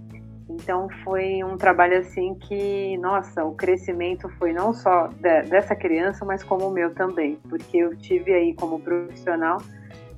[0.48, 6.24] Então foi um trabalho assim que, nossa, o crescimento foi não só de, dessa criança,
[6.24, 9.58] mas como o meu também, porque eu tive aí como profissional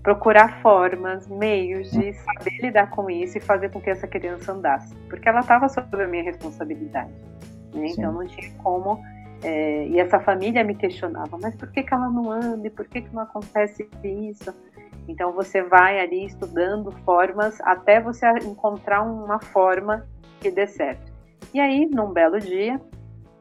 [0.05, 4.95] procurar formas, meios de saber lidar com isso e fazer com que essa criança andasse,
[5.09, 7.11] porque ela estava sob a minha responsabilidade,
[7.73, 7.87] né?
[7.87, 9.03] então não tinha como.
[9.45, 12.67] É, e essa família me questionava, mas por que, que ela não anda?
[12.67, 14.55] E por que, que não acontece isso?
[15.07, 20.07] Então você vai ali estudando formas até você encontrar uma forma
[20.41, 21.13] que dê certo.
[21.53, 22.81] E aí, num belo dia,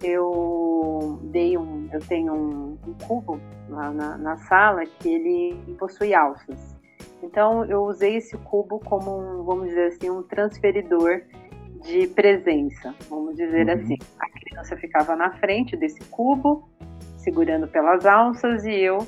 [0.04, 3.40] eu dei um, eu tenho um, um cubo
[3.70, 6.76] lá na, na, sala que ele possui alças.
[7.24, 11.22] Então eu usei esse cubo como um, vamos dizer assim, um transferidor
[11.84, 13.74] de presença, vamos dizer uhum.
[13.74, 13.98] assim.
[14.20, 16.70] A criança ficava na frente desse cubo,
[17.18, 19.08] segurando pelas alças, e eu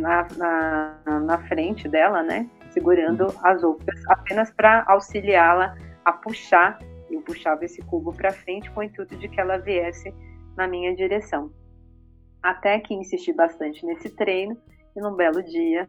[0.00, 6.78] na, na, na frente dela, né, segurando as outras, apenas para auxiliá-la a puxar
[7.14, 10.12] eu puxava esse cubo para frente com o intuito de que ela viesse
[10.56, 11.52] na minha direção.
[12.42, 14.56] Até que insisti bastante nesse treino
[14.96, 15.88] e num belo dia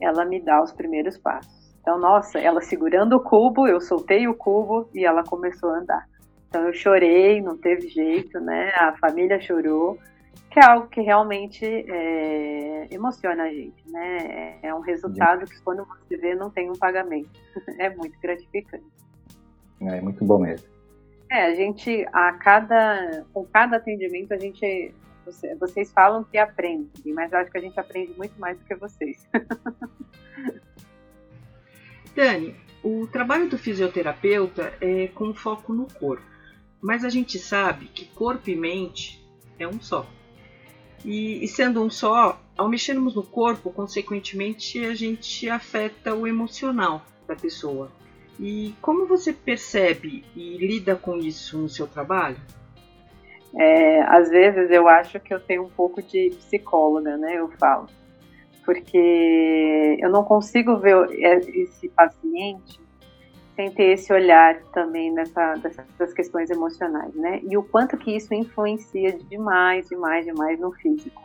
[0.00, 1.65] ela me dá os primeiros passos.
[1.86, 6.08] Então, nossa, ela segurando o cubo, eu soltei o cubo e ela começou a andar.
[6.48, 8.72] Então eu chorei, não teve jeito, né?
[8.74, 9.96] A família chorou,
[10.50, 14.58] que é algo que realmente é, emociona a gente, né?
[14.64, 17.30] É um resultado que quando você vê não tem um pagamento.
[17.78, 18.84] É muito gratificante.
[19.80, 20.66] É muito bom mesmo.
[21.30, 24.92] É, a gente, a cada, com cada atendimento, a gente,
[25.60, 29.24] vocês falam que aprendem, mas acho que a gente aprende muito mais do que vocês.
[32.16, 36.24] Dani, o trabalho do fisioterapeuta é com foco no corpo,
[36.80, 39.22] mas a gente sabe que corpo e mente
[39.58, 40.06] é um só.
[41.04, 47.04] E, e sendo um só, ao mexermos no corpo, consequentemente, a gente afeta o emocional
[47.28, 47.92] da pessoa.
[48.40, 52.38] E como você percebe e lida com isso no seu trabalho?
[53.54, 57.38] É, às vezes eu acho que eu tenho um pouco de psicóloga, né?
[57.38, 57.88] Eu falo.
[58.66, 62.80] Porque eu não consigo ver esse paciente
[63.54, 67.40] sem ter esse olhar também nessa, dessas questões emocionais, né?
[67.48, 71.22] E o quanto que isso influencia demais, demais, demais no físico.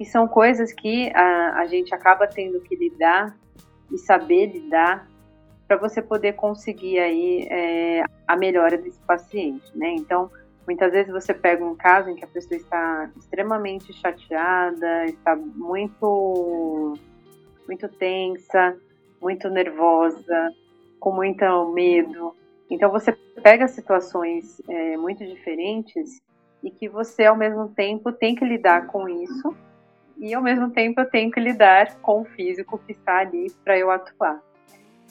[0.00, 3.36] E são coisas que a, a gente acaba tendo que lidar
[3.92, 5.06] e saber lidar
[5.66, 9.90] para você poder conseguir aí é, a melhora desse paciente, né?
[9.90, 10.30] Então,
[10.68, 16.92] muitas vezes você pega um caso em que a pessoa está extremamente chateada, está muito,
[17.66, 18.76] muito tensa,
[19.18, 20.50] muito nervosa,
[21.00, 22.36] com muito medo.
[22.70, 23.12] Então, você
[23.42, 26.20] pega situações é, muito diferentes
[26.62, 29.56] e que você, ao mesmo tempo, tem que lidar com isso
[30.18, 33.78] e, ao mesmo tempo, eu tenho que lidar com o físico que está ali para
[33.78, 34.38] eu atuar.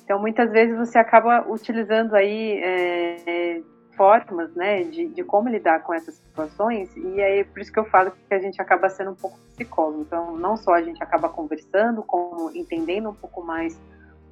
[0.03, 3.61] Então, muitas vezes você acaba utilizando aí é,
[3.97, 7.85] formas, né, de, de como lidar com essas situações, e é por isso que eu
[7.85, 10.01] falo que a gente acaba sendo um pouco psicólogo.
[10.01, 13.77] Então, não só a gente acaba conversando, como entendendo um pouco mais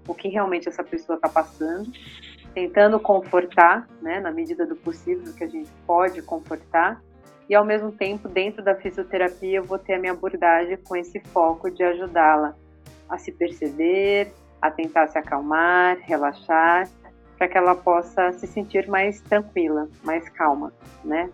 [0.07, 1.91] o que realmente essa pessoa está passando,
[2.53, 7.01] tentando confortar, né, na medida do possível, que a gente pode confortar,
[7.49, 11.19] e ao mesmo tempo, dentro da fisioterapia, eu vou ter a minha abordagem com esse
[11.19, 12.55] foco de ajudá-la
[13.09, 16.87] a se perceber, a tentar se acalmar, relaxar,
[17.37, 20.73] para que ela possa se sentir mais tranquila, mais calma,
[21.03, 21.29] né,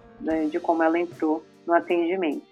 [0.49, 2.51] de como ela entrou no atendimento.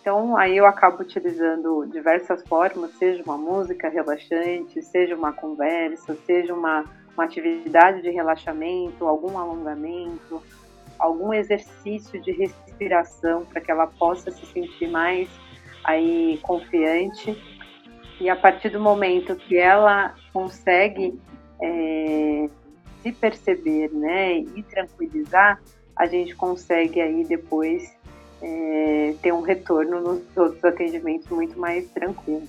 [0.00, 6.54] Então, aí eu acabo utilizando diversas formas, seja uma música relaxante, seja uma conversa, seja
[6.54, 6.84] uma,
[7.14, 10.40] uma atividade de relaxamento, algum alongamento,
[10.96, 15.28] algum exercício de respiração para que ela possa se sentir mais
[15.82, 17.36] aí confiante.
[18.20, 21.18] E a partir do momento que ela consegue
[21.60, 22.48] é,
[23.06, 25.60] se perceber, né, e tranquilizar,
[25.94, 27.94] a gente consegue aí depois
[28.42, 32.48] é, ter um retorno nos outros atendimentos muito mais tranquilo.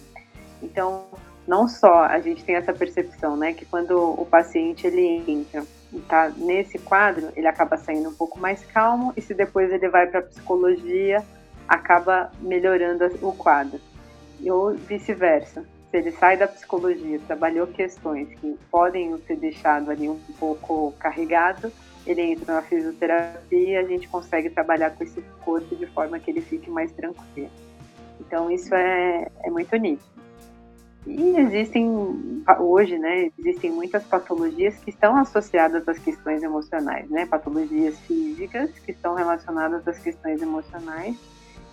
[0.61, 1.05] Então,
[1.47, 5.97] não só a gente tem essa percepção, né, que quando o paciente ele entra e
[5.97, 10.07] está nesse quadro, ele acaba saindo um pouco mais calmo e se depois ele vai
[10.07, 11.23] para psicologia,
[11.67, 13.79] acaba melhorando o quadro.
[14.43, 15.63] Ou vice-versa.
[15.89, 21.71] Se ele sai da psicologia, trabalhou questões que podem ter deixado ali um pouco carregado,
[22.05, 26.31] ele entra na fisioterapia e a gente consegue trabalhar com esse corpo de forma que
[26.31, 27.49] ele fique mais tranquilo.
[28.19, 30.17] Então isso é, é muito nítido.
[31.05, 31.89] E existem,
[32.59, 38.91] hoje, né, existem muitas patologias que estão associadas às questões emocionais, né, patologias físicas que
[38.91, 41.15] estão relacionadas às questões emocionais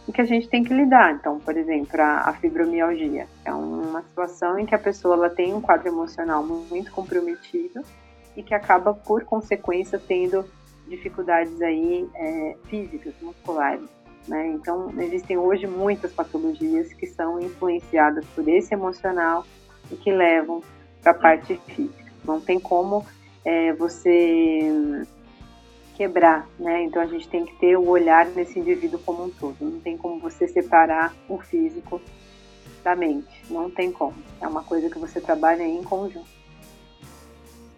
[0.06, 1.14] e que a gente tem que lidar.
[1.14, 5.54] Então, por exemplo, a, a fibromialgia é uma situação em que a pessoa ela tem
[5.54, 7.82] um quadro emocional muito comprometido
[8.36, 10.44] e que acaba, por consequência, tendo
[10.88, 13.88] dificuldades aí é, físicas, musculares.
[14.28, 14.48] Né?
[14.48, 19.44] Então, existem hoje muitas patologias que são influenciadas por esse emocional
[19.90, 20.62] e que levam
[21.02, 22.12] para a parte física.
[22.24, 23.04] Não tem como
[23.44, 25.06] é, você
[25.94, 26.82] quebrar, né?
[26.82, 29.56] Então a gente tem que ter o olhar nesse indivíduo como um todo.
[29.60, 32.00] Não tem como você separar o físico
[32.82, 33.42] da mente.
[33.48, 34.14] Não tem como.
[34.40, 36.28] É uma coisa que você trabalha em conjunto.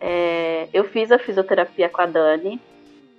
[0.01, 2.61] É, eu fiz a fisioterapia com a Dani.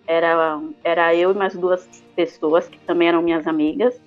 [0.06, 1.86] Era, era eu e mais duas
[2.16, 4.00] pessoas que também eram minhas amigas.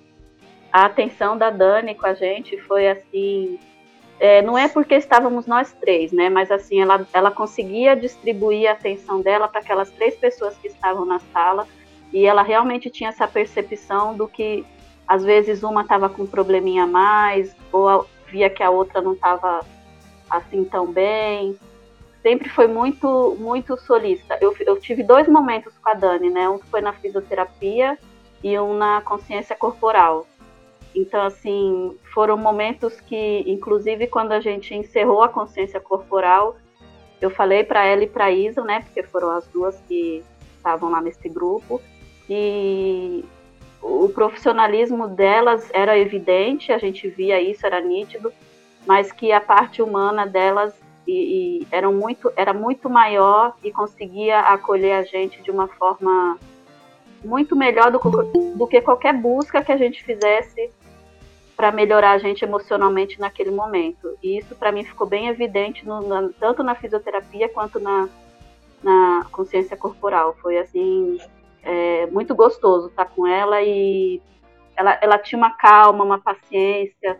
[0.71, 3.59] A atenção da Dani com a gente foi assim.
[4.23, 6.29] É, não é porque estávamos nós três, né?
[6.29, 11.05] Mas assim, ela, ela conseguia distribuir a atenção dela para aquelas três pessoas que estavam
[11.05, 11.67] na sala
[12.13, 14.63] e ela realmente tinha essa percepção do que
[15.07, 19.13] às vezes uma estava com um probleminha a mais ou via que a outra não
[19.13, 19.65] estava
[20.29, 21.57] assim tão bem
[22.21, 24.37] sempre foi muito, muito solista.
[24.39, 26.47] Eu, eu tive dois momentos com a Dani, né?
[26.47, 27.97] Um foi na fisioterapia
[28.43, 30.27] e um na consciência corporal.
[30.93, 36.57] Então, assim, foram momentos que, inclusive, quando a gente encerrou a consciência corporal,
[37.21, 38.81] eu falei para ela e para Isa, né?
[38.81, 40.23] Porque foram as duas que
[40.57, 41.81] estavam lá nesse grupo.
[42.29, 43.23] E
[43.81, 48.31] o profissionalismo delas era evidente, a gente via isso, era nítido,
[48.85, 50.73] mas que a parte humana delas
[51.07, 56.37] e, e eram muito, era muito maior e conseguia acolher a gente de uma forma
[57.23, 57.99] muito melhor do,
[58.55, 60.71] do que qualquer busca que a gente fizesse
[61.61, 64.17] para melhorar a gente emocionalmente naquele momento.
[64.23, 68.09] E isso para mim ficou bem evidente no, na, tanto na fisioterapia quanto na,
[68.81, 70.35] na consciência corporal.
[70.41, 71.19] Foi assim
[71.61, 74.19] é, muito gostoso estar com ela e
[74.75, 77.19] ela, ela tinha uma calma, uma paciência,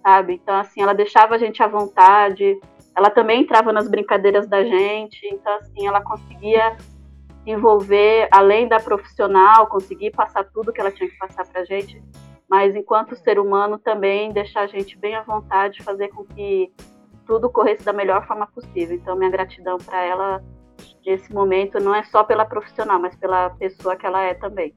[0.00, 0.34] sabe?
[0.34, 2.60] Então assim ela deixava a gente à vontade
[2.94, 6.76] ela também entrava nas brincadeiras da gente, então assim, ela conseguia
[7.46, 12.02] envolver além da profissional, conseguir passar tudo que ela tinha que passar para gente,
[12.52, 16.70] mas enquanto ser humano também deixar a gente bem à vontade, fazer com que
[17.24, 18.94] tudo corresse da melhor forma possível.
[18.94, 20.44] Então minha gratidão para ela
[21.02, 24.74] nesse momento não é só pela profissional, mas pela pessoa que ela é também.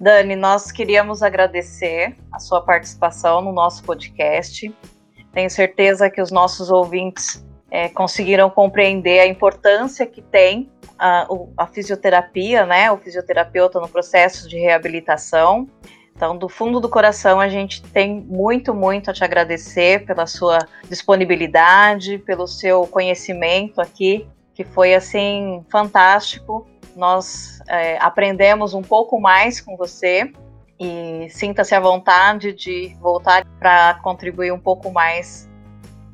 [0.00, 4.74] Dani, nós queríamos agradecer a sua participação no nosso podcast.
[5.34, 11.28] Tenho certeza que os nossos ouvintes é, conseguiram compreender a importância que tem a,
[11.58, 15.68] a, fisioterapia, né, o fisioterapeuta no processo de reabilitação.
[16.16, 20.60] Então, do fundo do coração, a gente tem muito, muito a te agradecer pela sua
[20.88, 26.66] disponibilidade, pelo seu conhecimento aqui, que foi assim fantástico.
[26.96, 30.32] Nós é, aprendemos um pouco mais com você
[30.80, 35.46] e sinta-se à vontade de voltar para contribuir um pouco mais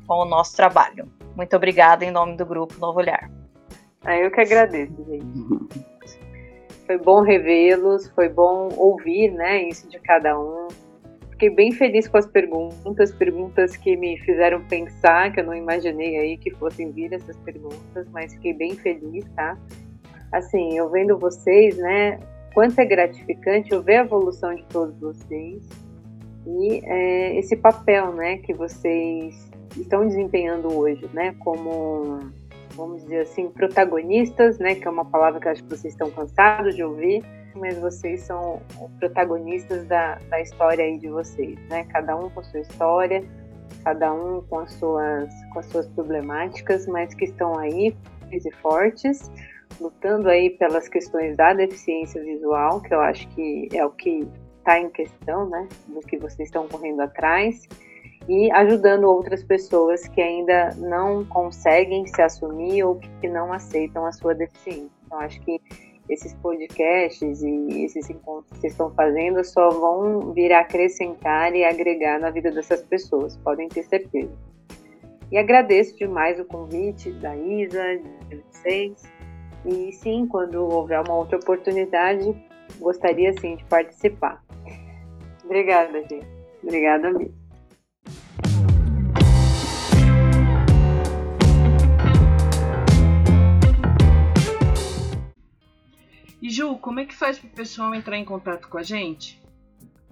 [0.05, 1.09] com o nosso trabalho.
[1.33, 3.31] Muito obrigada em nome do grupo Novo Olhar.
[4.03, 5.83] Ah, eu que agradeço, gente.
[6.85, 10.67] Foi bom revê-los, foi bom ouvir, né, isso de cada um.
[11.31, 16.17] Fiquei bem feliz com as perguntas, perguntas que me fizeram pensar, que eu não imaginei
[16.17, 19.57] aí que fossem vir essas perguntas, mas fiquei bem feliz, tá?
[20.31, 22.19] Assim, eu vendo vocês, né,
[22.53, 25.67] quanto é gratificante eu ver a evolução de todos vocês
[26.45, 32.19] e é, esse papel, né, que vocês estão desempenhando hoje, né, como
[32.75, 36.75] vamos dizer assim, protagonistas, né, que é uma palavra que acho que vocês estão cansados
[36.75, 37.23] de ouvir,
[37.55, 38.61] mas vocês são
[38.99, 43.23] protagonistas da, da história aí de vocês, né, cada um com sua história,
[43.83, 47.95] cada um com as suas, com as suas problemáticas, mas que estão aí
[48.31, 49.31] e fortes,
[49.79, 54.79] lutando aí pelas questões da deficiência visual, que eu acho que é o que está
[54.79, 57.67] em questão, né, do que vocês estão correndo atrás,
[58.27, 64.11] e ajudando outras pessoas que ainda não conseguem se assumir ou que não aceitam a
[64.11, 64.89] sua deficiência.
[65.05, 65.59] Então, acho que
[66.09, 71.63] esses podcasts e esses encontros que vocês estão fazendo só vão vir a acrescentar e
[71.63, 74.31] agregar na vida dessas pessoas, podem ter certeza.
[75.31, 77.97] E agradeço demais o convite da Isa,
[78.29, 79.01] de vocês.
[79.65, 82.35] E sim, quando houver uma outra oportunidade,
[82.79, 84.43] gostaria sim de participar.
[85.43, 86.27] Obrigada, gente.
[86.61, 87.42] Obrigada mesmo.
[96.43, 99.41] E Ju, como é que faz para o pessoal entrar em contato com a gente?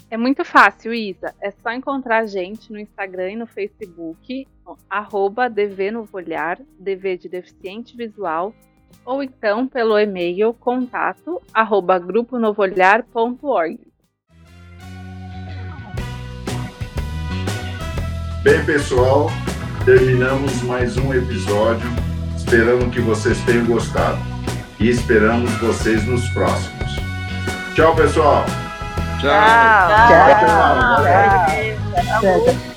[0.09, 1.35] É muito fácil, Isa.
[1.41, 4.47] É só encontrar a gente no Instagram e no Facebook,
[4.89, 8.55] arroba DV Novo Olhar, DV de Deficiente Visual,
[9.03, 13.77] ou então pelo e-mail contato arroba gruponovoolhar.org.
[18.41, 19.27] Bem, pessoal,
[19.83, 21.89] terminamos mais um episódio.
[22.37, 24.30] Esperando que vocês tenham gostado
[24.81, 26.95] e esperamos vocês nos próximos.
[27.75, 28.45] Tchau, pessoal.
[29.19, 29.29] Tchau.
[29.29, 30.09] Tchau.
[30.39, 31.03] Tchau.
[32.19, 32.45] Tchau.
[32.49, 32.70] Tchau.